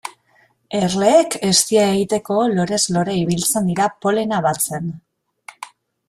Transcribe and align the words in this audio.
Erleek 0.77 1.35
eztia 1.49 1.83
egiteko 1.89 2.37
lorez 2.55 2.81
lore 2.95 3.17
ibiltzen 3.21 3.69
dira 3.73 3.89
polena 4.07 4.39
batzen. 4.51 4.89